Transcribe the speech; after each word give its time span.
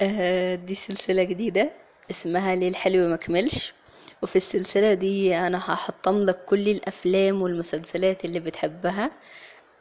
آه، 0.00 0.54
دي 0.54 0.74
سلسلة 0.74 1.24
جديدة 1.24 1.70
اسمها 2.10 2.54
ليه 2.54 2.68
الحلو 2.68 3.08
مكملش 3.08 3.74
وفي 4.22 4.36
السلسلة 4.36 4.94
دي 4.94 5.36
أنا 5.36 5.58
هحطم 5.58 6.22
لك 6.22 6.44
كل 6.44 6.68
الأفلام 6.68 7.42
والمسلسلات 7.42 8.24
اللي 8.24 8.40
بتحبها 8.40 9.10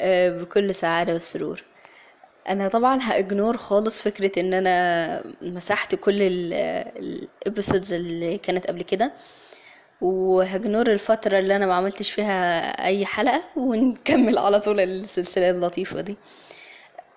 آه، 0.01 0.29
بكل 0.41 0.75
سعادة 0.75 1.15
وسرور 1.15 1.63
أنا 2.49 2.67
طبعا 2.67 2.99
هإجنور 3.01 3.57
خالص 3.57 4.01
فكرة 4.03 4.39
إن 4.39 4.53
أنا 4.53 5.23
مسحت 5.41 5.95
كل 5.95 6.21
الإبيسودز 6.21 7.93
اللي 7.93 8.37
كانت 8.37 8.67
قبل 8.67 8.81
كده 8.81 9.11
وهجنور 10.01 10.87
الفترة 10.91 11.39
اللي 11.39 11.55
أنا 11.55 11.65
ما 11.65 11.73
عملتش 11.73 12.11
فيها 12.11 12.59
أي 12.85 13.05
حلقة 13.05 13.41
ونكمل 13.55 14.37
على 14.37 14.59
طول 14.59 14.79
السلسلة 14.79 15.49
اللطيفة 15.49 16.01
دي. 16.01 16.17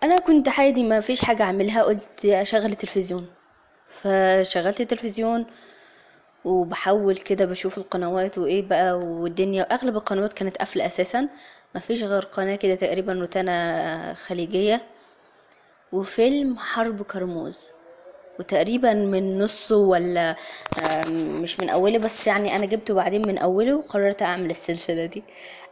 أنا 0.02 0.18
كنت 0.18 0.48
عادي 0.48 0.82
ما 0.82 1.00
فيش 1.00 1.24
حاجة 1.24 1.42
أعملها 1.42 1.82
قلت 1.82 2.24
أشغل 2.24 2.66
التلفزيون. 2.72 3.26
فشغلت 3.88 4.80
التلفزيون 4.80 5.46
وبحول 6.44 7.16
كده 7.16 7.44
بشوف 7.44 7.78
القنوات 7.78 8.38
وإيه 8.38 8.62
بقى 8.68 8.92
والدنيا. 8.98 9.62
أغلب 9.62 9.96
القنوات 9.96 10.32
كانت 10.32 10.56
قافلة 10.56 10.86
أساسا 10.86 11.28
ما 11.74 11.80
فيش 11.80 12.02
غير 12.02 12.22
قناة 12.24 12.56
كده 12.56 12.74
تقريبا 12.74 13.12
روتانا 13.12 14.14
خليجية 14.14 14.82
وفيلم 15.92 16.58
حرب 16.58 17.02
كرموز. 17.02 17.70
وتقريبا 18.38 18.94
من 18.94 19.38
نصه 19.38 19.76
ولا 19.76 20.36
مش 21.42 21.60
من 21.60 21.68
أوله 21.70 21.98
بس 21.98 22.26
يعني 22.26 22.56
أنا 22.56 22.66
جبته 22.66 22.94
بعدين 22.94 23.26
من 23.26 23.38
أوله 23.38 23.76
وقررت 23.76 24.22
أعمل 24.22 24.50
السلسلة 24.50 25.06
دي. 25.06 25.24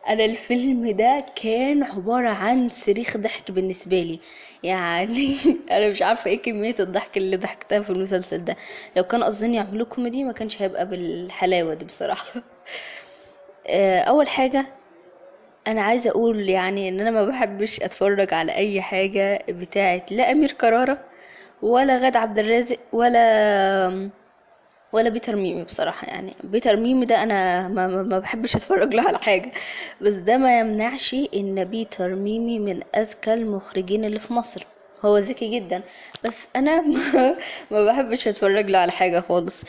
أنا 0.08 0.24
الفيلم 0.24 0.90
ده 0.90 1.24
كان 1.42 1.82
عبارة 1.82 2.28
عن 2.28 2.68
صريخ 2.68 3.16
ضحك 3.16 3.50
بالنسبة 3.50 4.02
لي. 4.02 4.20
يعني 4.62 5.36
أنا 5.70 5.88
مش 5.88 6.02
عارفة 6.02 6.30
إيه 6.30 6.42
كمية 6.42 6.74
الضحك 6.80 7.16
اللي 7.16 7.36
ضحكتها 7.36 7.80
في 7.80 7.90
المسلسل 7.90 8.44
ده. 8.44 8.56
لو 8.96 9.02
كان 9.02 9.24
قصدين 9.24 9.54
يعملوه 9.54 9.86
كوميدي 9.86 10.24
ما 10.24 10.32
كانش 10.32 10.62
هيبقى 10.62 10.88
بالحلاوة 10.88 11.74
دي 11.74 11.84
بصراحة. 11.84 12.42
آه، 13.66 14.00
أول 14.00 14.28
حاجة 14.28 14.66
أنا 15.66 15.82
عايزة 15.82 16.10
أقول 16.10 16.48
يعني 16.50 16.88
إن 16.88 17.00
أنا 17.00 17.10
ما 17.10 17.24
بحبش 17.24 17.80
أتفرج 17.80 18.34
على 18.34 18.54
أي 18.54 18.82
حاجة 18.82 19.44
بتاعت 19.48 20.12
لا 20.12 20.32
امير 20.32 20.52
كرارة. 20.52 21.09
ولا 21.62 21.98
غادة 21.98 22.18
عبد 22.18 22.38
الرازق 22.38 22.78
ولا 22.92 24.10
ولا 24.92 25.08
بيتر 25.08 25.36
ميمي 25.36 25.64
بصراحة 25.64 26.06
يعني. 26.06 26.34
بيتر 26.44 26.76
ميمي 26.76 27.06
ده 27.06 27.22
أنا 27.22 27.68
ما, 27.68 27.86
ما 27.86 28.18
بحبش 28.18 28.56
أتفرج 28.56 28.94
له 28.94 29.02
على 29.08 29.18
حاجة. 29.18 29.52
بس 30.00 30.14
ده 30.14 30.36
ما 30.36 30.60
يمنعش 30.60 31.16
إن 31.34 31.64
بيتر 31.64 32.14
ميمي 32.14 32.58
من 32.58 32.80
أذكى 32.96 33.34
المخرجين 33.34 34.04
اللي 34.04 34.18
في 34.18 34.32
مصر. 34.32 34.66
هو 35.04 35.18
ذكي 35.18 35.60
جدا. 35.60 35.82
بس 36.24 36.46
أنا 36.56 36.80
ما, 37.70 37.84
بحبش 37.84 38.28
أتفرج 38.28 38.70
له 38.70 38.78
على 38.78 38.92
حاجة 38.92 39.20
خالص. 39.20 39.64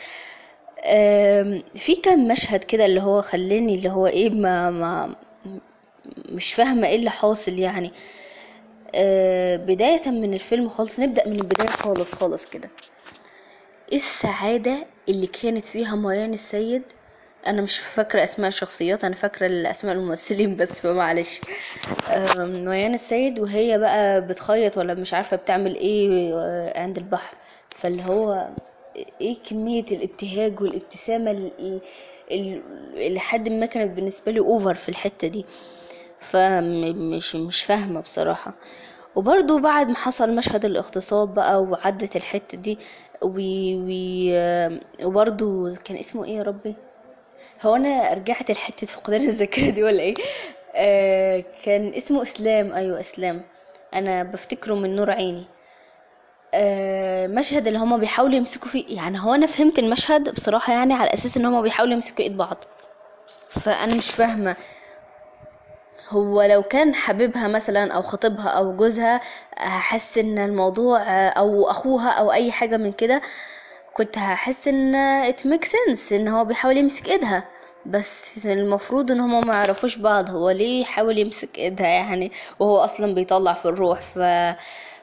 في 1.74 1.96
كام 2.02 2.28
مشهد 2.28 2.64
كده 2.64 2.86
اللي 2.86 3.02
هو 3.02 3.22
خلاني 3.22 3.74
اللي 3.74 3.90
هو 3.90 4.06
إيه 4.06 4.30
ما, 4.30 4.70
ما 4.70 5.14
مش 6.28 6.54
فاهمة 6.54 6.86
إيه 6.86 6.96
اللي 6.96 7.10
حاصل 7.10 7.58
يعني. 7.58 7.86
أه 7.86 8.21
بداية 9.56 10.10
من 10.10 10.34
الفيلم 10.34 10.68
خالص. 10.68 11.00
نبدأ 11.00 11.28
من 11.28 11.40
البداية 11.40 11.68
خالص 11.68 12.14
خالص 12.14 12.46
كده. 12.46 12.68
السعادة 13.92 14.86
اللي 15.08 15.26
كانت 15.26 15.64
فيها 15.64 15.96
ميان 15.96 16.34
السيد 16.34 16.82
أنا 17.46 17.62
مش 17.62 17.78
فاكرة 17.78 18.24
أسماء 18.24 18.48
الشخصيات 18.48 19.04
أنا 19.04 19.14
فاكرة 19.14 19.46
الأسماء 19.46 19.94
الممثلين 19.94 20.56
بس 20.56 20.80
فمعلش 20.80 21.40
ميان 22.38 22.94
السيد 22.94 23.38
وهي 23.38 23.78
بقى 23.78 24.20
بتخيط 24.26 24.78
ولا 24.78 24.94
مش 24.94 25.14
عارفة 25.14 25.36
بتعمل 25.36 25.74
إيه 25.74 26.34
آه، 26.34 26.80
عند 26.80 26.98
البحر. 26.98 27.36
فاللي 27.76 28.02
هو 28.02 28.48
إيه 29.20 29.36
كمية 29.50 29.84
الابتهاج 29.92 30.60
والابتسامة 30.60 31.50
اللي 32.30 33.20
حد 33.20 33.48
ما 33.48 33.66
كانت 33.66 33.96
بالنسبة 33.96 34.32
لي 34.32 34.40
اوفر 34.40 34.74
في 34.74 34.88
الحتة 34.88 35.28
دي. 35.28 35.44
فمش 36.22 37.36
مش 37.36 37.62
فاهمة 37.62 38.00
بصراحة. 38.00 38.54
وبرضو 39.16 39.58
بعد 39.58 39.88
ما 39.88 39.96
حصل 39.96 40.34
مشهد 40.36 40.64
الاغتصاب 40.64 41.34
بقى 41.34 41.62
وعدت 41.62 42.16
الحتة 42.16 42.58
دي 42.58 42.78
وبرضو 45.04 45.74
كان 45.84 45.96
اسمه 45.96 46.24
إيه 46.24 46.36
يا 46.36 46.42
ربي؟ 46.42 46.74
هو 47.62 47.76
أنا 47.76 48.14
رجعت 48.14 48.50
لحتة 48.50 48.86
فقدان 48.86 49.20
الذاكرة 49.28 49.70
دي 49.70 49.82
ولا 49.82 50.00
إيه؟ 50.02 50.14
آه 50.74 51.44
كان 51.64 51.94
اسمه 51.94 52.22
اسلام. 52.22 52.72
أيوه 52.72 53.00
اسلام. 53.00 53.42
أنا 53.94 54.22
بفتكره 54.22 54.74
من 54.74 54.96
نور 54.96 55.10
عيني. 55.10 55.44
آه 56.54 57.26
مشهد 57.26 57.66
اللي 57.66 57.78
هما 57.78 57.96
بيحاولوا 57.96 58.34
يمسكوا 58.36 58.68
فيه 58.68 58.96
يعني 58.96 59.20
هو 59.20 59.34
أنا 59.34 59.46
فهمت 59.46 59.78
المشهد 59.78 60.34
بصراحة 60.34 60.72
يعني 60.72 60.94
على 60.94 61.14
أساس 61.14 61.36
إن 61.36 61.46
هما 61.46 61.60
بيحاولوا 61.60 61.94
يمسكوا 61.94 62.24
إيد 62.24 62.36
بعض. 62.36 62.64
فأنا 63.50 63.94
مش 63.96 64.10
فاهمة 64.10 64.56
هو 66.12 66.42
لو 66.42 66.62
كان 66.62 66.94
حبيبها 66.94 67.48
مثلا 67.48 67.92
أو 67.92 68.02
خطيبها 68.02 68.48
أو 68.48 68.76
جوزها 68.76 69.20
هحس 69.58 70.18
إن 70.18 70.38
الموضوع 70.38 71.02
أو 71.28 71.70
أخوها 71.70 72.10
أو 72.10 72.32
أي 72.32 72.52
حاجة 72.52 72.76
من 72.76 72.92
كده 72.92 73.22
كنت 73.94 74.18
هحس 74.18 74.68
إن 74.68 74.94
it 75.32 75.36
makes 75.38 75.68
sense 75.68 76.12
إن 76.12 76.28
هو 76.28 76.44
بيحاول 76.44 76.76
يمسك 76.76 77.08
إيدها. 77.08 77.44
بس 77.86 78.46
المفروض 78.46 79.10
إن 79.10 79.20
هما 79.20 79.40
ما 79.40 79.54
يعرفوش 79.54 79.96
بعض 79.96 80.30
هو 80.30 80.50
ليه 80.50 80.80
يحاول 80.82 81.18
يمسك 81.18 81.58
إيدها 81.58 81.86
يعني؟ 81.86 82.32
وهو 82.60 82.78
أصلا 82.78 83.14
بيطلع 83.14 83.52
في 83.52 83.64
الروح 83.66 84.00
ف 84.00 84.18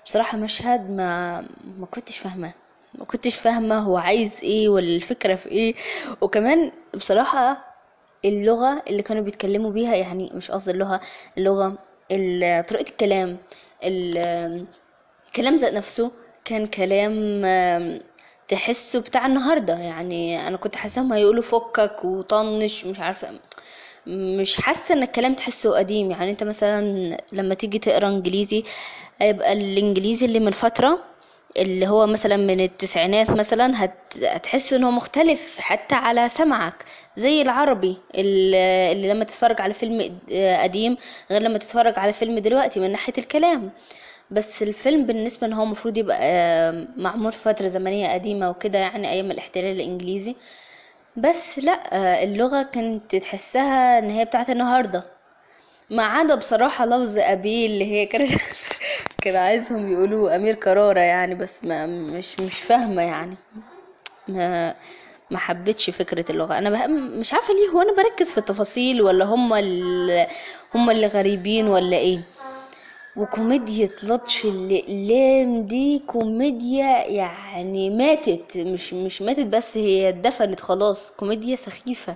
بصراحة 0.05 0.37
مشهد 0.37 0.89
ما 0.91 1.41
ما 1.79 1.85
كنتش 1.85 2.17
فاهمة. 2.17 2.51
ما 2.95 3.05
كنتش 3.05 3.35
فاهمة 3.35 3.77
هو 3.79 3.97
عايز 3.97 4.39
إيه 4.43 4.69
ولا 4.69 4.95
الفكرة 4.95 5.35
في 5.35 5.49
إيه. 5.49 5.75
وكمان 6.21 6.71
بصراحة 6.95 7.68
اللغة 8.25 8.83
اللي 8.87 9.01
كانوا 9.03 9.23
بيتكلموا 9.23 9.71
بيها 9.71 9.95
يعني 9.95 10.31
مش 10.33 10.51
قصدي 10.51 10.71
اللغة 10.71 11.01
اللغة 11.37 11.77
طريقة 12.69 12.89
الكلام 12.89 13.37
الكلام 13.83 15.55
ذات 15.55 15.73
نفسه 15.73 16.11
كان 16.45 16.67
كلام 16.67 17.41
تحسه 18.47 18.99
بتاع 18.99 19.25
النهارده. 19.25 19.73
يعني 19.73 20.47
أنا 20.47 20.57
كنت 20.57 20.75
حاساهم 20.75 21.13
هيقولوا 21.13 21.43
فكك 21.43 22.05
وطنش 22.05 22.85
مش 22.85 22.99
عارفة 22.99 23.39
مش 24.07 24.61
حاسة 24.61 24.95
إن 24.95 25.03
الكلام 25.03 25.33
تحسه 25.33 25.77
قديم. 25.77 26.11
يعني 26.11 26.31
أنت 26.31 26.43
مثلا 26.43 26.81
لما 27.31 27.53
تيجي 27.55 27.79
تقرأ 27.79 28.07
إنجليزي 28.07 28.63
هيبقى 29.21 29.53
الإنجليزي 29.53 30.25
اللي 30.25 30.39
من 30.39 30.51
فترة 30.51 30.99
اللي 31.57 31.87
هو 31.87 32.07
مثلا 32.07 32.37
من 32.37 32.59
التسعينات 32.59 33.29
مثلا 33.29 33.83
هتحس 34.23 34.73
إنه 34.73 34.91
مختلف 34.91 35.59
حتى 35.59 35.95
على 35.95 36.29
سمعك. 36.29 36.85
زي 37.15 37.41
العربي 37.41 37.97
اللي 38.15 39.09
لما 39.13 39.23
تتفرج 39.25 39.61
على 39.61 39.73
فيلم 39.73 40.19
قديم 40.63 40.97
غير 41.31 41.41
لما 41.41 41.57
تتفرج 41.57 41.99
على 41.99 42.13
فيلم 42.13 42.39
دلوقتي 42.39 42.79
من 42.79 42.91
ناحية 42.91 43.13
الكلام. 43.17 43.71
بس 44.31 44.63
الفيلم 44.63 45.05
بالنسبة 45.05 45.47
إن 45.47 45.53
هو 45.53 45.63
المفروض 45.63 45.97
يبقى 45.97 46.71
معمول 46.97 47.31
في 47.31 47.39
فترة 47.43 47.67
زمنية 47.67 48.13
قديمة 48.13 48.49
وكده 48.49 48.79
يعني 48.79 49.09
أيام 49.11 49.31
الاحتلال 49.31 49.75
الإنجليزي. 49.75 50.35
بس 51.17 51.59
لأ 51.59 52.23
اللغة 52.23 52.63
كانت 52.63 53.15
تحسها 53.15 53.99
إن 53.99 54.09
هي 54.09 54.25
بتاعت 54.25 54.49
النهاردة. 54.49 55.03
ما 55.89 56.03
عدا 56.03 56.35
بصراحة 56.35 56.85
لفظ 56.85 57.17
أبي 57.19 57.65
اللي 57.65 57.85
هي 57.85 58.05
كانت 58.05 58.31
كان 59.21 59.35
عايزهم 59.35 59.87
يقولوا 59.91 60.35
أمير 60.35 60.55
كرارة 60.55 60.99
يعني 60.99 61.35
بس 61.35 61.63
ما 61.63 61.85
مش 61.87 62.39
مش 62.39 62.59
فاهمة 62.59 63.01
يعني. 63.01 63.35
ما 64.27 64.75
ما 65.31 65.37
حبيتش 65.37 65.89
فكرة 65.89 66.31
اللغة. 66.31 66.57
أنا 66.57 66.87
مش 66.87 67.33
عارفة 67.33 67.53
ليه 67.53 67.69
هو 67.69 67.81
أنا 67.81 67.93
بركز 68.03 68.31
في 68.31 68.37
التفاصيل 68.37 69.01
ولا 69.01 69.25
هم 69.25 69.53
اللي 69.53 70.27
هم 70.75 70.89
اللي 70.89 71.07
غريبين 71.07 71.67
ولا 71.67 71.97
إيه؟ 71.97 72.21
وكوميديا 73.15 73.89
لطش 74.03 74.45
الأقلام 74.45 75.63
دي 75.67 75.99
كوميديا 75.99 77.05
يعني 77.07 77.89
ماتت. 77.89 78.57
مش 78.57 78.93
مش 78.93 79.21
ماتت 79.21 79.45
بس 79.45 79.77
هي 79.77 80.09
اتدفنت 80.09 80.59
خلاص. 80.59 81.11
كوميديا 81.11 81.55
سخيفة. 81.55 82.15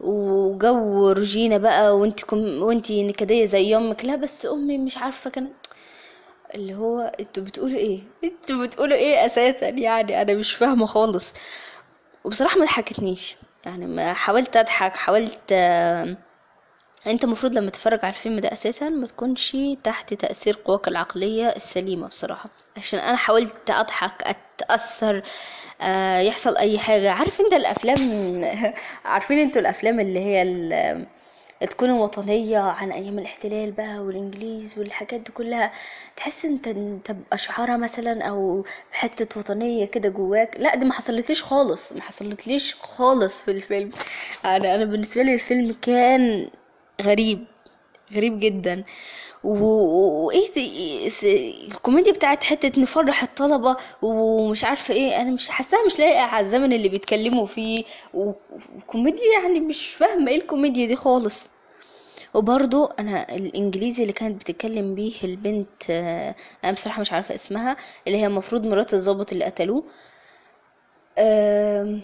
وجو 0.00 1.10
روجينا 1.12 1.58
بقى 1.58 1.96
وانت 1.98 2.24
كم 2.24 2.62
وانتي 2.62 3.02
نكدية 3.02 3.44
زي 3.44 3.76
أمك. 3.76 4.04
لا 4.04 4.16
بس 4.16 4.46
أمي 4.46 4.78
مش 4.78 4.98
عارفة 4.98 5.30
كانت 5.30 5.52
اللي 6.54 6.74
هو 6.74 7.00
أنتوا 7.20 7.42
بتقولوا 7.42 7.78
إيه؟ 7.78 8.00
أنتوا 8.24 8.66
بتقولوا 8.66 8.96
إيه 8.96 9.26
أساسا؟ 9.26 9.68
يعني 9.68 10.22
أنا 10.22 10.34
مش 10.34 10.54
فاهمة 10.54 10.86
خالص. 10.86 11.34
وبصراحة 12.24 12.58
ما 12.58 12.64
ضحكتنيش. 12.64 13.36
يعني 13.64 13.86
ما 13.86 14.12
حاولت 14.12 14.56
أضحك 14.56 14.96
حاولت 14.96 15.38
آه، 15.52 16.16
انت 17.06 17.24
المفروض 17.24 17.52
لما 17.52 17.70
تتفرج 17.70 17.98
على 18.04 18.14
الفيلم 18.14 18.38
ده 18.38 18.52
أساسا 18.52 18.88
ما 18.88 19.06
تكونش 19.06 19.56
تحت 19.84 20.14
تأثير 20.14 20.58
قواك 20.64 20.88
العقلية 20.88 21.48
السليمة 21.48 22.08
بصراحة. 22.08 22.50
عشان 22.76 22.98
أنا 23.00 23.16
حاولت 23.16 23.70
أضحك 23.70 24.22
أتأثر 24.22 25.22
آه 25.80 26.18
يحصل 26.20 26.56
أي 26.56 26.78
حاجة. 26.78 27.10
عارف 27.12 27.40
انت 27.40 27.52
الأفلام؟ 27.52 28.44
عارفين 29.04 29.38
أنتوا 29.38 29.60
الأفلام 29.60 30.00
اللي 30.00 30.20
هي 30.20 30.42
تكون 31.60 31.90
وطنية 31.90 32.58
عن 32.58 32.92
أيام 32.92 33.18
الاحتلال 33.18 33.72
بقى 33.72 33.98
والإنجليز 33.98 34.78
والحاجات 34.78 35.20
دي 35.20 35.32
كلها 35.32 35.72
تحس 36.16 36.44
أنت 36.44 36.68
أنت 36.68 37.10
بأشعارها 37.12 37.76
مثلا 37.76 38.24
أو 38.24 38.64
بحتة 38.92 39.40
وطنية 39.40 39.84
كده 39.86 40.08
جواك. 40.08 40.56
لا 40.58 40.74
دي 40.76 40.86
ما 40.86 40.92
حصلتليش 40.92 41.42
خالص 41.42 41.92
ما 41.92 42.02
حصلتليش 42.02 42.74
خالص 42.74 43.42
في 43.42 43.50
الفيلم. 43.50 43.90
أنا 44.44 44.74
أنا 44.74 44.84
بالنسبة 44.84 45.22
لي 45.22 45.34
الفيلم 45.34 45.72
كان 45.82 46.50
غريب 47.02 47.44
غريب 48.12 48.40
جدا. 48.40 48.84
وإيه 49.44 51.08
س- 51.08 51.24
الكوميديا 51.24 52.12
بتاعت 52.12 52.44
حتة 52.44 52.80
نفرح 52.82 53.22
الطلبة 53.22 53.76
ومش 54.02 54.64
عارفة 54.64 54.94
إيه 54.94 55.20
أنا 55.20 55.30
مش 55.30 55.48
حاساها 55.48 55.86
مش 55.86 55.98
لايقة 55.98 56.20
على 56.22 56.44
الزمن 56.46 56.72
اللي 56.72 56.88
بيتكلموا 56.88 57.46
فيه. 57.46 57.84
وكوميديا 58.14 59.32
يعني 59.42 59.60
مش 59.60 59.88
فاهمة 59.88 60.30
إيه 60.30 60.36
الكوميديا 60.40 60.86
دي 60.86 60.96
خالص. 60.96 61.48
وبرضو 62.34 62.84
أنا 62.84 63.34
الإنجليزي 63.36 64.02
اللي 64.02 64.12
كانت 64.12 64.40
بتتكلم 64.40 64.94
بيه 64.94 65.12
البنت 65.24 65.82
آه، 65.90 66.34
أنا 66.64 66.72
بصراحة 66.72 67.00
مش 67.00 67.12
عارفة 67.12 67.34
اسمها 67.34 67.76
اللي 68.06 68.18
هي 68.18 68.26
المفروض 68.26 68.66
مرات 68.66 68.94
الضابط 68.94 69.32
اللي 69.32 69.44
قتلوه. 69.44 69.84
إيه 71.18 72.00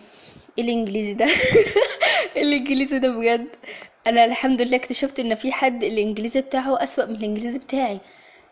الإنجليزي 0.59 1.15
ده؟ 1.15 1.27
الإنجليزي 2.37 2.99
ده 2.99 3.09
بجد؟ 3.09 3.49
أنا 4.07 4.25
الحمد 4.25 4.63
لله 4.63 4.77
اكتشفت 4.77 5.21
إن 5.21 5.35
في 5.35 5.53
حد 5.53 5.85
الإنجليزي 5.85 6.41
بتاعه 6.41 6.83
أسوأ 6.83 7.05
من 7.05 7.15
الإنجليزي 7.15 7.59
بتاعي. 7.59 8.01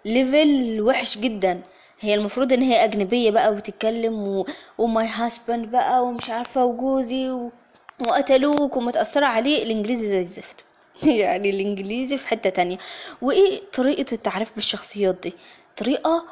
level 0.04 0.80
وحش 0.80 1.18
جدا. 1.18 1.62
هي 2.00 2.14
المفروض 2.14 2.52
إن 2.52 2.62
هي 2.62 2.84
أجنبية 2.84 3.30
بقى 3.30 3.52
وتتكلم 3.52 4.28
و... 4.28 4.46
وماي 4.78 5.06
هاسبند 5.06 5.70
بقى 5.70 6.04
ومش 6.04 6.30
عارفة 6.30 6.64
وجوزي 6.64 7.30
و... 7.30 7.50
وقتلوك 8.00 8.76
ومتأثرة 8.76 9.26
عليه. 9.26 9.62
الإنجليزي 9.62 10.08
زي 10.08 10.20
الزفت. 10.20 10.56
يعني 11.22 11.50
الإنجليزي 11.50 12.18
في 12.18 12.28
حتة 12.28 12.50
تانية. 12.50 12.78
وإيه 13.22 13.60
طريقة 13.72 14.06
التعريف 14.12 14.54
بالشخصيات 14.54 15.16
دي؟ 15.22 15.32
طريقة 15.76 16.24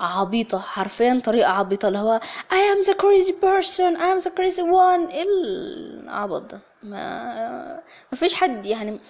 عبيطة. 0.00 0.58
حرفيا 0.58 1.20
طريقة 1.24 1.50
عبيطة. 1.52 1.88
اللي 1.88 1.98
هو 1.98 2.20
I 2.50 2.76
am 2.76 2.86
the 2.86 2.94
crazy 2.94 3.32
person. 3.32 3.96
I 3.96 4.06
am 4.14 4.20
the 4.24 4.30
crazy 4.30 4.62
one. 4.62 5.10
إيه 5.12 5.24
العبط 5.24 6.42
ده؟ 6.42 6.60
ما 6.86 7.82
ما 8.12 8.18
فيش 8.18 8.34
حد 8.34 8.66
يعني 8.66 9.00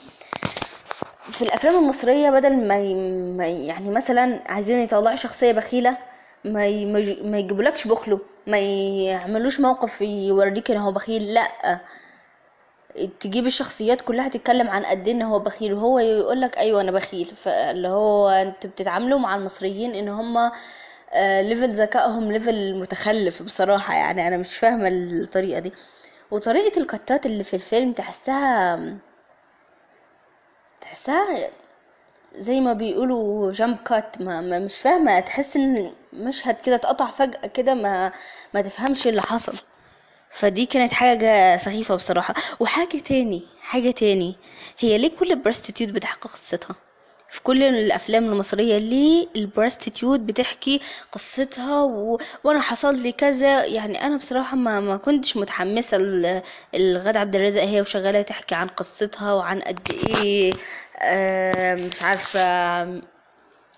في 1.33 1.43
الأفلام 1.43 1.75
المصرية 1.79 2.31
بدل 2.31 2.67
ما, 3.37 3.47
يعني 3.47 3.91
مثلا 3.91 4.43
عايزين 4.47 4.79
يطلعوا 4.79 5.17
شخصية 5.17 5.53
بخيلة 5.53 5.99
ما. 6.45 6.85
ما, 6.85 6.99
يج... 6.99 7.23
ما 7.23 7.39
يجيبولكش 7.39 7.87
بخله 7.87 8.21
ما 8.47 8.59
يعملوش 8.59 9.61
موقف 9.61 10.01
يوريك 10.01 10.71
إن 10.71 10.77
هو 10.77 10.93
بخيل 10.93 11.35
لأ 11.35 11.81
تجيب 13.21 13.47
الشخصيات 13.47 14.01
كلها 14.01 14.29
تتكلم 14.29 14.71
عن 14.71 14.85
قد 14.85 15.07
إيه 15.09 15.15
إن 15.15 15.23
هو 15.23 15.39
بخيل 15.39 15.75
وهو 15.75 15.99
يقولك 15.99 16.59
أيوه 16.59 16.81
أنا 16.81 16.93
بخيل 16.93 17.27
فاللي 17.27 17.89
هو 17.89 18.29
أنتوا 18.29 18.71
بتتعاملوا 18.71 19.19
مع 19.19 19.35
المصريين 19.37 19.95
إن 19.95 20.09
هم 20.09 20.51
level 21.41 21.75
ذكائهم 21.75 22.33
level 22.33 22.75
متخلف 22.81 23.43
بصراحة 23.43 23.95
يعني 23.95 24.29
أنا 24.29 24.37
مش 24.37 24.57
فاهمة 24.57 24.89
الطريقة 24.89 25.61
دي 25.61 25.73
وطريقة 26.31 26.81
ال 26.81 26.90
cutات 26.90 27.27
اللي 27.27 27.45
في 27.45 27.55
الفيلم 27.57 27.93
تحسها 27.93 28.79
تحسها 30.81 31.51
زي 32.37 32.61
ما 32.61 32.73
بيقولوا 32.73 33.53
jump 33.53 33.79
cut 33.79 34.21
ما, 34.21 34.41
ما 34.41 34.59
مش 34.59 34.77
فاهمة 34.79 35.21
تحس 35.21 35.57
إن 35.57 35.93
مشهد 36.13 36.57
كده 36.61 36.75
اتقطع 36.75 37.07
فجأة 37.07 37.47
كده 37.47 37.75
ما 37.75 38.13
ما 38.55 38.63
تفهمش 38.63 39.07
اللي 39.07 39.23
حصل. 39.23 39.59
فدي 40.31 40.67
كانت 40.67 40.93
حاجة 40.93 41.57
سخيفة 41.57 41.97
بصراحة. 41.97 42.35
وحاجة 42.61 42.99
تاني 42.99 43.43
حاجة 43.61 43.91
تاني 43.91 44.37
هي 44.79 44.99
ليه 44.99 45.17
كل 45.19 45.33
ال 45.33 45.38
prostitute 45.38 45.91
بتحكي 45.91 46.29
قصتها؟ 46.29 46.77
في 47.29 47.43
كل 47.43 47.63
الأفلام 47.63 48.25
المصرية 48.25 48.79
ليه 48.79 49.29
ال 49.37 49.44
prostitute 49.44 50.21
بتحكي 50.21 50.81
قصتها 51.13 51.83
و... 51.83 52.19
وأنا 52.45 52.61
حصل 52.61 52.95
لي 53.03 53.13
كذا. 53.13 53.65
يعني 53.65 54.03
أنا 54.03 54.17
بصراحة 54.17 54.57
ما, 54.57 54.81
ما 54.81 54.97
كنتش 54.97 55.37
متحمسة 55.37 55.97
ل- 55.99 56.43
لغادة 56.75 57.21
عبد 57.21 57.37
الرازق 57.37 57.63
هي 57.63 57.81
وشغالة 57.81 58.23
تحكي 58.23 58.55
عن 58.55 58.69
قصتها 58.69 59.35
وعن 59.35 59.61
قد 59.61 59.91
إيه 59.91 60.55
آه 61.03 61.75
مش 61.75 62.03
عارفة 62.03 62.41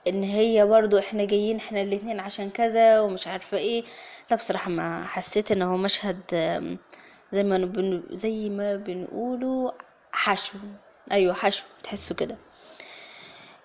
إن 0.09 0.23
هي 0.23 0.67
برضو 0.67 0.99
إحنا 0.99 1.25
جايين 1.25 1.57
إحنا 1.57 1.83
الاتنين 1.83 2.21
عشان 2.21 2.51
كذا 2.51 3.01
ومش 3.01 3.27
عارفة 3.27 3.57
إيه. 3.59 3.85
لا 4.31 4.37
بصراحة 4.37 4.71
ما 4.71 5.05
حسيت 5.05 5.53
إن 5.53 5.63
هو 5.63 5.77
مشهد 5.77 6.21
زي 7.33 7.43
ما 7.43 7.59
بن... 7.59 8.03
زي 8.11 8.49
ما 8.49 8.77
بنقوله 8.77 9.73
حشو. 10.13 10.59
أيوه 11.13 11.35
حشو 11.35 11.65
تحسه 11.83 12.15
كده. 12.15 12.37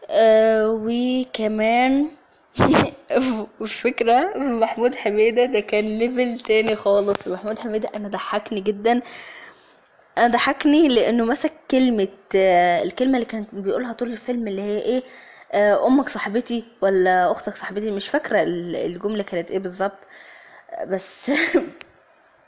آه 0.09 0.79
وكمان 0.83 2.07
الفكرة 3.61 4.37
محمود 4.37 4.95
حميدة 4.95 5.45
ده 5.45 5.59
كان 5.59 5.85
ليفل 5.99 6.39
تاني 6.39 6.75
خالص. 6.75 7.27
محمود 7.27 7.59
حميدة 7.59 7.89
أنا 7.95 8.07
ضحكني 8.07 8.61
جدا. 8.61 9.01
أنا 10.17 10.27
ضحكني 10.27 10.87
لأنه 10.87 11.25
مسك 11.25 11.53
كلمة 11.71 12.07
آه، 12.35 12.83
الكلمة 12.83 13.13
اللي 13.13 13.25
كان 13.25 13.45
بيقولها 13.53 13.93
طول 13.93 14.11
الفيلم 14.11 14.47
اللي 14.47 14.61
هي 14.61 14.77
إيه؟ 14.81 15.03
آه، 15.51 15.87
أمك 15.87 16.09
صاحبتي 16.09 16.63
ولا 16.81 17.31
أختك 17.31 17.55
صاحبتي؟ 17.55 17.91
مش 17.91 18.07
فاكرة 18.09 18.43
ال- 18.43 18.75
الجملة 18.75 19.23
كانت 19.23 19.51
إيه 19.51 19.59
بالظبط. 19.59 19.99
بس 20.87 21.31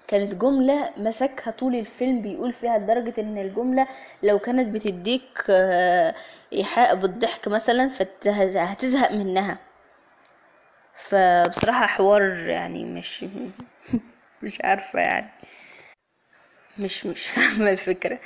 كانت 0.07 0.36
جملة 0.36 0.90
مسكها 0.98 1.52
طول 1.52 1.75
الفيلم 1.75 2.22
بيقول 2.22 2.54
فيها 2.54 2.78
لدرجة 2.78 3.13
إن 3.22 3.38
الجملة 3.38 3.88
لو 4.24 4.40
كانت 4.40 4.68
بتديك 4.75 5.44
آه، 5.50 6.16
إيحاء 6.54 6.96
بالضحك 6.96 7.48
مثلا 7.48 7.90
فهتزهق 7.90 9.12
منها. 9.12 9.57
فبصراحة 10.96 11.86
حوار 11.86 12.22
يعني 12.50 12.84
مش 12.86 13.25
مش 14.44 14.62
عارفة 14.62 15.00
يعني. 15.00 15.30
مش 16.80 17.06
مش 17.06 17.28
فاهمة 17.36 17.69
الفكرة. 17.72 18.19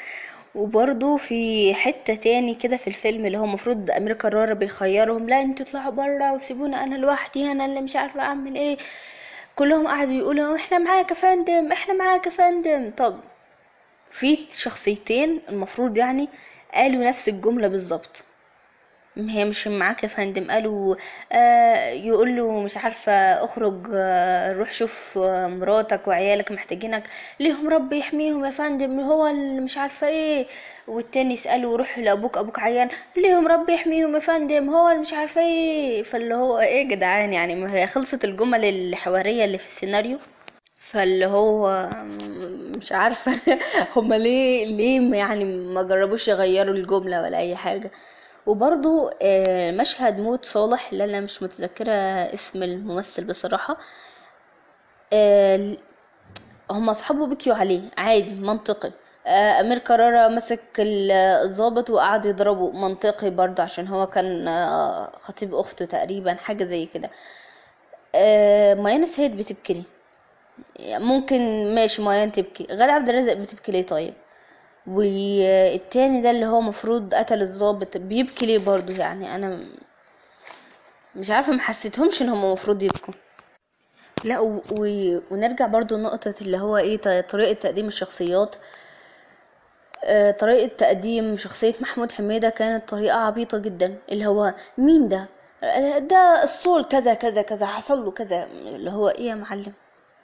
وبرضو 0.56 1.18
في 1.18 1.74
حتة 1.74 2.16
تاني 2.16 2.56
كده 2.56 2.78
في 2.78 2.88
الفيلم 2.88 3.26
اللي 3.26 3.38
هو 3.38 3.44
المفروض 3.44 3.92
أمير 3.92 4.14
كرارة 4.14 4.54
بيخيرهم 4.54 5.30
لا 5.30 5.42
أنتوا 5.42 5.66
اطلعوا 5.66 5.92
برا 5.92 6.32
وسيبونا 6.32 6.84
أنا 6.84 6.96
لوحدي 6.96 7.52
أنا 7.52 7.66
اللي 7.66 7.82
مش 7.82 7.96
عارفة 7.96 8.22
أعمل 8.22 8.56
إيه. 8.56 8.78
كلهم 9.60 9.88
قعدوا 9.88 10.14
يقولوا 10.14 10.56
إحنا 10.56 10.78
معاك 10.78 11.10
يا 11.12 11.16
فندم 11.16 11.72
إحنا 11.72 11.94
معاك 11.94 12.26
يا 12.26 12.32
فندم. 12.32 12.92
طب 12.98 13.20
في 14.12 14.46
شخصيتين 14.52 15.42
المفروض 15.50 15.98
يعني 15.98 16.30
قالوا 16.74 17.08
نفس 17.10 17.30
الجملة 17.30 17.68
بالظبط. 17.68 18.24
هي 19.18 19.46
مش 19.46 19.68
معاك 19.68 20.04
يا 20.04 20.08
فندم. 20.08 20.52
قالوا 20.52 20.96
آه 21.32 21.90
يقول 21.90 22.36
له 22.38 22.60
مش 22.62 22.78
عارفة 22.78 23.12
اخرج 23.44 23.88
آه 23.94 24.54
روح 24.54 24.72
شوف 24.72 25.18
آه 25.18 25.48
مراتك 25.48 26.08
وعيالك 26.08 26.52
محتاجينك. 26.52 27.04
ليهم 27.40 27.70
رب 27.70 27.94
يحميهم 27.94 28.46
يا 28.46 28.52
فندم. 28.52 29.00
هو 29.00 29.28
اللي 29.28 29.62
مش 29.62 29.78
عارفة 29.78 30.08
إيه. 30.08 30.48
والتاني 30.88 31.34
يسأله 31.34 31.76
روح 31.78 32.00
لأبوك 32.00 32.38
أبوك 32.38 32.60
عيان. 32.60 32.90
ليهم 33.18 33.48
رب 33.48 33.70
يحميهم 33.70 34.16
يا 34.16 34.20
فندم. 34.20 34.70
هو 34.70 34.90
اللي 34.90 35.00
مش 35.02 35.14
عارفة 35.14 35.42
إيه. 35.42 36.04
فاللي 36.04 36.36
هو 36.36 36.60
إيه 36.60 36.90
جدعان؟ 36.90 37.34
يعني 37.34 37.56
ما 37.56 37.74
هي 37.74 37.88
خلصت 37.88 38.26
الجمل 38.26 38.66
الحوارية 38.66 39.46
اللي 39.46 39.58
في 39.58 39.66
السيناريو. 39.66 40.20
فاللي 40.78 41.26
هو 41.26 41.90
مش 42.78 42.92
عارفة. 42.92 43.32
هما 43.96 44.16
ليه 44.16 44.66
ليه 44.66 45.16
يعني 45.18 45.46
ما 45.46 45.84
جربوش 45.84 46.28
يغيروا 46.28 46.74
الجملة 46.76 47.22
ولا 47.22 47.38
أي 47.38 47.56
حاجة؟ 47.56 47.92
وبرضو 48.50 49.10
آه، 49.22 49.72
مشهد 49.72 50.20
موت 50.22 50.46
صالح 50.46 50.92
اللي 50.92 51.04
أنا 51.04 51.20
مش 51.22 51.44
متذكرة 51.44 51.92
اسم 52.34 52.64
الممثل 52.64 53.24
بصراحة. 53.26 53.78
آه، 55.14 55.78
هما 56.72 56.92
أصحابه 56.92 57.28
بكيوا 57.28 57.56
عليه 57.56 57.82
عادي 57.98 58.36
منطقي. 58.36 58.92
آه، 59.28 59.60
أمير 59.60 59.78
كرارة 59.78 60.28
مسك 60.28 60.62
ال- 60.80 61.12
الضابط 61.12 61.90
وقعد 61.90 62.26
يضربه 62.26 62.72
منطقي 62.72 63.30
برضه 63.30 63.64
عشان 63.64 63.88
هو 63.88 64.08
كان 64.08 64.50
خطيب 65.18 65.54
أخته 65.56 65.86
تقريبا 65.86 66.34
حاجة 66.34 66.64
زي 66.64 66.86
كده. 66.86 67.10
ميان 68.84 69.04
السيد 69.04 69.38
بتبكي 69.38 69.84
ممكن 70.80 71.40
ماشي 71.76 72.02
ميان 72.02 72.32
تبكي. 72.32 72.68
غادة 72.72 72.92
عبد 72.94 73.10
الرازق 73.10 73.34
بتبكي 73.34 73.72
ليه 73.72 73.86
طيب؟ 73.86 74.14
والتاني 74.90 76.22
ده 76.22 76.32
اللي 76.32 76.46
هو 76.46 76.62
مفروض 76.62 77.14
قتل 77.14 77.42
الضابط 77.42 77.98
بيبكي 77.98 78.46
ليه 78.46 78.58
برضو 78.58 78.92
يعني؟ 78.92 79.36
أنا 79.36 79.64
مش 81.16 81.32
عارفة 81.32 81.52
ما 81.54 81.60
حسيتهمش 81.60 82.22
إن 82.22 82.30
هم 82.30 82.52
مفروض 82.52 82.84
يبكوا. 82.84 83.14
لا 84.24 84.40
و... 84.40 84.62
و... 84.72 84.86
ونرجع 85.32 85.68
برضو 85.68 85.98
لنقطة 85.98 86.36
اللي 86.42 86.58
هو 86.58 86.78
إيه 86.78 87.22
طريقة 87.22 87.54
تقديم 87.54 87.88
الشخصيات. 87.88 88.56
آه، 90.04 90.32
طريقة 90.32 90.76
تقديم 90.76 91.36
شخصية 91.36 91.76
محمود 91.82 92.12
حميدة 92.12 92.50
كانت 92.50 92.90
طريقة 92.90 93.18
عبيطة 93.18 93.58
جدا 93.58 93.98
اللي 94.12 94.26
هو 94.28 94.54
مين 94.78 95.08
ده؟ 95.10 95.28
ده 96.00 96.44
الصول 96.44 96.84
كذا 96.86 97.14
كذا 97.14 97.42
كذا 97.42 97.66
حصل 97.66 98.06
له 98.06 98.12
كذا 98.12 98.44
اللي 98.46 98.92
هو 98.92 99.10
إيه 99.10 99.28
يا 99.30 99.36
معلم؟ 99.36 99.74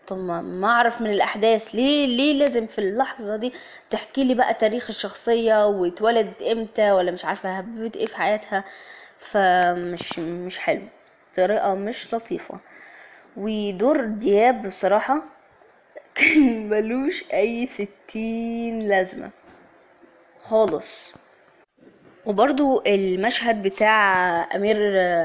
طب 0.07 0.17
ما 0.17 0.67
أعرف 0.67 1.01
من 1.01 1.09
الأحداث. 1.09 1.75
ليه 1.75 2.05
ليه 2.07 2.33
لازم 2.33 2.67
في 2.67 2.79
اللحظة 2.79 3.35
دي 3.35 3.53
تحكي 3.89 4.23
لي 4.23 4.33
بقى 4.33 4.53
تاريخ 4.53 4.85
الشخصية 4.89 5.65
واتولدت 5.67 6.41
إمتى 6.41 6.91
ولا 6.91 7.11
مش 7.11 7.25
عارفة 7.25 7.57
هببت 7.57 7.95
إيه 7.97 8.05
في 8.05 8.15
حياتها؟ 8.17 8.63
فمش 9.19 10.19
مش 10.19 10.59
حلو. 10.59 10.87
طريقة 11.35 11.73
مش 11.75 12.13
لطيفة. 12.13 12.59
ودور 13.37 14.05
دياب 14.05 14.67
بصراحة 14.67 15.23
كان 16.15 16.69
ملوش 16.69 17.23
أي 17.33 17.65
ستين 17.67 18.79
لازمة. 18.87 19.29
خالص. 20.39 21.13
وبرضو 22.25 22.83
المشهد 22.87 23.63
بتاع 23.63 23.95
أمير 24.55 24.77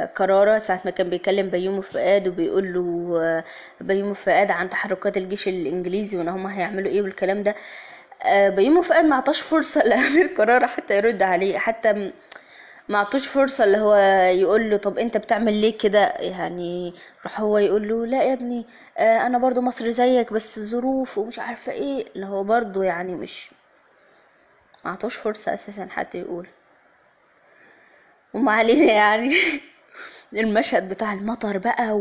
كرارة 0.06 0.58
ساعة 0.58 0.80
ما 0.84 0.90
كان 0.90 1.10
بيكلم 1.10 1.50
بيومي 1.50 1.82
فؤاد 1.82 2.28
وبيقول 2.28 2.72
له 2.74 3.44
بيومي 3.80 4.14
فؤاد 4.14 4.50
عن 4.50 4.70
تحركات 4.70 5.16
الجيش 5.16 5.48
الإنجليزي 5.48 6.18
وإن 6.18 6.28
هما 6.28 6.58
هيعملوا 6.58 6.90
إيه 6.90 7.02
والكلام 7.02 7.42
ده. 7.42 7.54
آه، 8.22 8.48
بيومي 8.50 8.82
فؤاد 8.82 9.04
ما 9.04 9.16
عطاش 9.16 9.40
فرصة 9.40 9.82
لأمير 9.88 10.26
كرارة 10.26 10.66
حتى 10.66 10.96
يرد 10.96 11.22
عليه 11.22 11.58
حتى 11.58 12.12
ما 12.88 12.98
عطوش 12.98 13.26
فرصة 13.28 13.64
اللي 13.64 13.78
هو 13.78 13.94
يقول 14.34 14.70
له 14.70 14.76
طب 14.76 14.98
أنت 14.98 15.16
بتعمل 15.16 15.54
ليه 15.60 15.78
كده؟ 15.78 16.00
يعني 16.18 16.94
راح 17.24 17.40
هو 17.40 17.58
يقول 17.58 17.88
له 17.88 18.06
لا 18.06 18.22
يا 18.24 18.32
ابني 18.32 18.66
آه، 18.98 19.26
أنا 19.26 19.38
برضو 19.38 19.60
مصري 19.60 19.92
زيك 19.92 20.32
بس 20.32 20.58
الظروف 20.58 21.18
ومش 21.18 21.38
عارفة 21.38 21.72
إيه. 21.72 22.06
اللي 22.16 22.26
هو 22.26 22.44
برضو 22.44 22.82
يعني 22.82 23.14
مش 23.14 23.50
ما 24.84 24.90
عطوش 24.90 25.16
فرصة 25.16 25.54
أساسا 25.54 25.86
حتى 25.90 26.18
يقول. 26.18 26.46
وما 28.34 28.52
علينا 28.52 28.92
يعني 28.92 29.34
المشهد 30.34 30.88
بتاع 30.88 31.12
المطر 31.12 31.58
بقى 31.58 31.92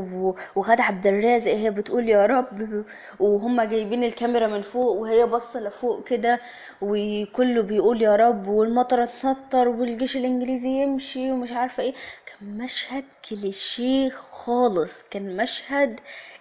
وغادة 0.55 0.83
عبد 0.83 1.07
الرازق 1.07 1.51
هي 1.51 1.69
بتقول 1.71 2.09
يا 2.09 2.25
رب 2.25 2.85
وهم 3.19 3.61
جايبين 3.61 4.03
الكاميرا 4.03 4.47
من 4.47 4.61
فوق 4.61 4.91
وهي 4.91 5.25
باصة 5.25 5.59
لفوق 5.59 6.03
كده 6.07 6.39
وكله 6.81 7.61
بيقول 7.61 8.01
يا 8.01 8.15
رب 8.15 8.47
والمطر 8.47 9.05
تنطر 9.05 9.67
والجيش 9.69 10.17
الإنجليزي 10.17 10.69
يمشي 10.69 11.31
ومش 11.31 11.51
عارفة 11.51 11.83
إيه. 11.83 11.93
كان 12.25 12.57
مشهد 12.57 13.03
كليشيه 13.29 14.09
خالص 14.09 15.03
كان 15.11 15.37
مشهد 15.37 15.99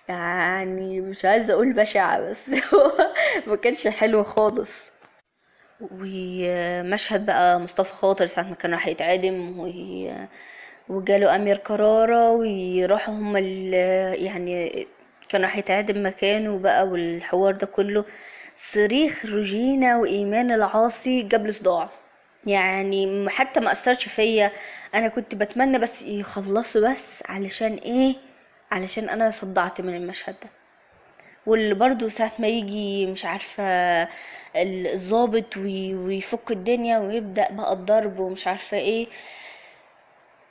يعني 0.08 1.00
مش 1.00 1.24
عايزة 1.24 1.54
أقول 1.54 1.72
بشع 1.72 2.20
بس 2.20 2.50
ما 3.46 3.56
كانش 3.56 3.88
حلو 3.88 4.22
خالص. 4.22 4.90
ومشهد 5.80 7.26
بقى 7.26 7.60
مصطفى 7.60 7.94
خاطر 7.94 8.26
ساعة 8.26 8.44
ما 8.44 8.54
كان 8.54 8.72
راح 8.72 8.86
يتعدم 8.86 9.58
و... 9.60 9.72
وجاله 10.88 11.36
أمير 11.36 11.56
كرارة 11.56 12.30
ويروحوا 12.30 13.14
هما. 13.14 13.38
يعني 14.14 14.86
كان 15.28 15.42
راح 15.42 15.56
يتعدم 15.56 16.06
مكانه 16.06 16.58
بقى 16.58 16.86
والحوار 16.88 17.54
ده 17.54 17.66
كله. 17.66 18.04
صريخ 18.56 19.26
روجينا 19.26 19.96
وإيمان 19.98 20.50
العاصي 20.52 21.22
لي 21.46 21.52
صداع 21.52 21.88
يعني 22.46 23.28
حتى 23.30 23.60
ما 23.60 23.72
أثرش 23.72 24.08
فيا. 24.08 24.52
أنا 24.94 25.08
كنت 25.08 25.34
بتمنى 25.34 25.78
بس 25.78 26.02
يخلصوا 26.02 26.90
بس 26.90 27.22
علشان 27.28 27.74
إيه؟ 27.74 28.14
علشان 28.72 29.08
أنا 29.08 29.30
صدعت 29.30 29.80
من 29.80 29.96
المشهد 29.96 30.34
ده. 30.42 30.48
واللي 31.48 31.74
برضو 31.74 32.08
ساعة 32.08 32.32
ما 32.38 32.48
يجي 32.48 33.06
مش 33.06 33.24
عارفة 33.24 33.62
الضابط 34.56 35.56
وي- 35.56 35.94
ويفك 35.94 36.50
الدنيا 36.50 36.98
ويبدأ 36.98 37.48
بقى 37.52 37.72
الضرب 37.72 38.18
ومش 38.18 38.46
عارفة 38.46 38.76
إيه. 38.76 39.06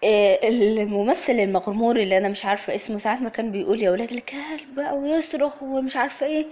إيه 0.03 0.49
الممثل 0.83 1.33
المغمور 1.33 1.97
اللي 1.99 2.17
أنا 2.17 2.27
مش 2.29 2.45
عارفة 2.45 2.75
اسمه 2.75 2.97
ساعة 2.97 3.15
ما 3.19 3.29
كان 3.29 3.51
بيقول 3.51 3.83
يا 3.83 3.91
ولاد 3.91 4.11
الكلب 4.11 4.75
بقى 4.75 4.97
ويصرخ 4.97 5.63
ومش 5.63 5.97
عارفة 5.97 6.25
إيه. 6.25 6.45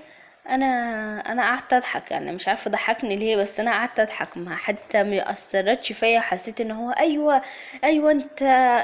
أنا 0.49 0.65
أنا 1.31 1.41
قعدت 1.43 1.73
أضحك 1.73 2.11
يعني 2.11 2.31
مش 2.31 2.47
عارفة 2.47 2.71
ضحكني 2.71 3.15
ليه 3.15 3.35
بس 3.37 3.59
أنا 3.59 3.71
قعدت 3.71 3.99
أضحك. 3.99 4.37
ما 4.37 4.55
حتى 4.55 5.03
ما 5.03 5.31
اثرتش 5.31 5.91
فيا 5.93 6.19
حسيت 6.19 6.61
إن 6.61 6.71
هو 6.71 6.91
أيوه 6.91 7.41
أيوه 7.83 8.11
أنت 8.11 8.39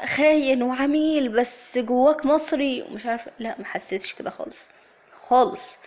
خاين 0.06 0.64
وعميل 0.64 1.30
بس 1.30 1.78
جواك 1.78 2.26
مصري 2.26 2.82
ومش 2.82 3.06
عارفة. 3.06 3.32
لا 3.40 3.56
ما 3.60 3.66
حسيتش 3.66 4.14
كده 4.14 4.30
خالص. 4.30 4.70
خالص. 5.32 5.78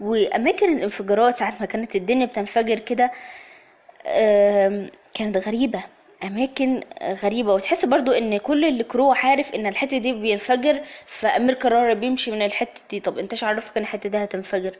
وأماكن 0.00 0.76
الانفجارات 0.76 1.36
ساعة 1.36 1.54
ما 1.60 1.66
كانت 1.66 1.96
الدنيا 1.96 2.26
بتنفجر 2.26 2.78
كده 2.78 3.10
كانت 5.14 5.36
غريبة 5.36 5.84
أماكن 6.24 6.82
غريبة. 7.02 7.54
وتحس 7.54 7.84
برضو 7.84 8.12
إن 8.12 8.38
كل 8.38 8.64
الكرو 8.64 9.12
عارف 9.12 9.54
إن 9.54 9.66
الحتة 9.66 9.98
دي 9.98 10.12
بينفجر 10.12 10.80
فامير 11.06 11.54
كرارة 11.54 11.94
بيمشي 11.94 12.30
من 12.30 12.42
الحتة 12.42 12.80
دي. 12.90 13.00
طب 13.00 13.18
انتش 13.18 13.44
عارفك 13.44 13.76
ان 13.76 13.82
الحتة 13.82 14.08
دي 14.08 14.18
هتنفجر؟ 14.24 14.76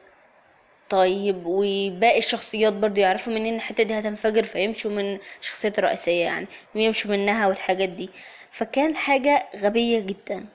طيب 0.90 1.42
وباقي 1.46 2.18
الشخصيات 2.18 2.72
برضو 2.72 3.00
يعرفوا 3.00 3.32
منين 3.32 3.54
الحتة 3.54 3.82
دي 3.82 3.98
هتنفجر 3.98 4.42
فيمشوا 4.42 4.90
من 4.90 5.18
الشخصيات 5.40 5.78
الرئيسيه 5.78 6.24
يعني 6.24 6.46
ويمشوا 6.74 7.10
منها 7.10 7.48
والحاجات 7.48 7.88
دي. 7.88 8.10
فكان 8.52 8.96
حاجة 8.96 9.46
غبية 9.56 10.00
جدا. 10.00 10.46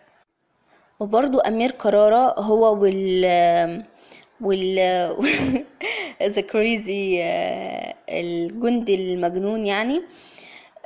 وبرضو 1.00 1.40
أمير 1.40 1.72
كرارة 1.72 2.40
هو 2.40 2.76
وال 2.82 3.26
وال 4.42 4.80
the 6.34 6.42
crazy 6.42 7.22
الجندي 8.10 8.96
المجنون 8.96 9.66
يعني. 9.66 10.02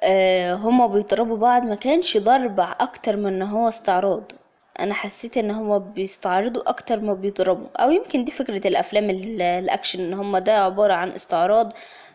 آه، 0.03 0.53
هما 0.55 0.87
بيضربوا 0.87 1.37
بعض 1.37 1.63
ما 1.63 1.75
كانش 1.75 2.17
ضرب 2.17 2.59
أكتر 2.59 3.17
من 3.17 3.27
إن 3.27 3.41
هو 3.41 3.67
استعراض. 3.69 4.23
أنا 4.79 4.93
حسيت 4.93 5.37
إن 5.37 5.51
هما 5.51 5.77
بيستعرضوا 5.77 6.69
أكتر 6.69 6.99
ما 6.99 7.13
بيضربوا. 7.13 7.67
أو 7.77 7.91
يمكن 7.91 8.25
دي 8.25 8.31
فكرة 8.31 8.67
الأفلام 8.67 9.09
ال- 9.09 9.41
الأكشن 9.41 9.99
إن 10.01 10.13
هما 10.13 10.39
ده 10.39 10.53
عبارة 10.65 10.93
عن 10.93 11.09
استعراض 11.11 11.73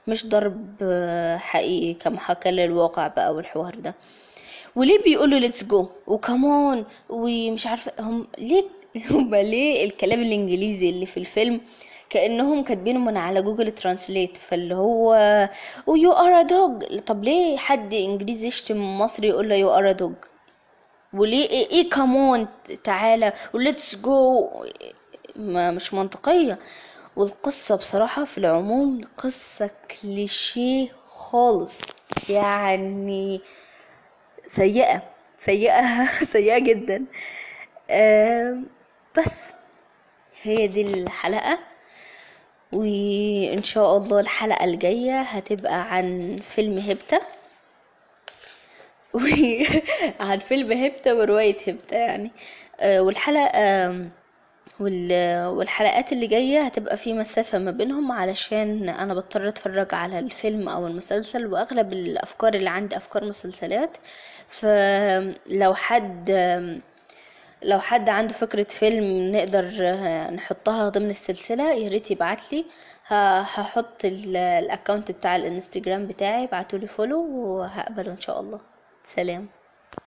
مش 0.08 0.26
ضرب 0.28 0.76
آه، 0.82 1.36
حقيقي 1.36 2.18
حكى 2.18 2.50
للواقع 2.50 3.06
بقى 3.08 3.34
والحوار 3.34 3.74
ده. 3.74 3.94
وليه 4.76 4.98
بيقولوا 5.04 5.38
let's 5.38 5.64
go 5.64 5.88
وكمان 6.06 6.84
ومش 7.08 7.66
عارفة 7.66 7.92
هم 8.00 8.26
ليه 8.38 8.64
هم 9.10 9.34
ليه 9.34 9.84
الكلام 9.84 10.20
الإنجليزي 10.22 10.90
اللي 10.90 11.06
في 11.06 11.16
الفيلم 11.16 11.60
كأنهم 12.10 12.64
كاتبينه 12.64 12.98
من 12.98 13.16
على 13.16 13.42
جوجل 13.42 13.70
translate 13.72 14.36
فاللي 14.36 14.74
هو 14.74 15.14
و 15.86 16.12
you 16.12 16.27
are 16.27 16.42
dog 16.42 16.98
طب 17.00 17.24
ليه 17.24 17.56
حد 17.56 17.94
إنجليزي 17.94 18.46
يشتم 18.46 18.98
مصري 18.98 19.28
يقول 19.28 19.48
له 19.48 19.54
you 19.54 19.70
are 19.70 19.92
dog 19.92 20.14
وليه 21.14 21.48
إيه, 21.50 21.70
إيه 21.70 21.90
كمان 21.90 22.48
تعالى 22.84 23.32
و 23.54 23.61
let's 23.61 23.96
go 23.96 24.50
ما 25.36 25.70
مش 25.70 25.94
منطقية. 25.94 26.58
والقصة 27.16 27.76
بصراحة 27.76 28.24
في 28.24 28.38
العموم 28.38 29.00
قصة 29.16 29.70
كليشيه 30.02 30.88
خالص. 31.04 31.80
يعني 32.30 33.40
سيئة 34.46 35.02
سيئة 35.38 36.06
سيئة 36.34 36.58
جدا. 36.58 37.04
بس 39.18 39.52
هي 40.42 40.66
دي 40.66 40.82
الحلقة. 40.82 41.58
وإن 42.74 43.62
شاء 43.62 43.96
الله 43.96 44.20
الحلقة 44.20 44.64
الجاية 44.64 45.20
هتبقى 45.20 45.94
عن 45.94 46.36
فيلم 46.36 46.78
هيبتا 46.78 47.20
وعن 49.14 50.38
فيلم 50.48 50.72
هيبتا 50.72 51.12
ورواية 51.12 51.56
هيبتا 51.66 51.96
يعني. 51.98 52.30
آه، 52.80 53.00
والحلقة 53.02 53.48
والحلقات 54.80 56.12
اللي 56.12 56.26
جاية 56.26 56.62
هتبقى 56.62 56.96
في 56.96 57.12
مسافة 57.12 57.58
ما 57.58 57.70
بينهم 57.70 58.12
علشان 58.12 58.88
أنا 58.88 59.14
بضطر 59.14 59.48
أتفرج 59.48 59.94
على 59.94 60.18
الفيلم 60.18 60.68
أو 60.68 60.86
المسلسل 60.86 61.46
وأغلب 61.46 61.92
الأفكار 61.92 62.54
اللي 62.54 62.70
عندي 62.70 62.96
أفكار 62.96 63.24
مسلسلات. 63.24 63.96
فلو 64.48 65.74
حد 65.74 66.30
لو 67.62 67.78
حد 67.78 68.08
عنده 68.08 68.34
فكرة 68.34 68.62
فيلم 68.64 69.32
نقدر 69.36 69.64
نحطها 70.30 70.88
ضمن 70.88 71.10
السلسلة 71.10 71.72
ياريت 71.72 72.10
يبعتلي. 72.10 72.64
هحط 73.06 74.04
ال- 74.04 74.36
ال 74.36 74.45
account 74.46 75.10
بتاع 75.10 75.36
الإنستجرام 75.36 76.06
بتاعي 76.06 76.44
ابعتولي 76.44 76.86
follow 76.86 77.20
وهقبله 77.36 78.12
إن 78.12 78.20
شاء 78.20 78.40
الله. 78.40 78.60
سلام. 79.04 79.48